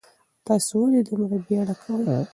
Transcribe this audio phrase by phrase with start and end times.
[0.47, 2.03] تاسو ولې دومره بیړه کوئ؟